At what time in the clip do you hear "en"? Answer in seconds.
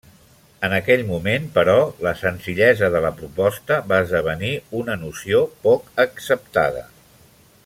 0.67-0.71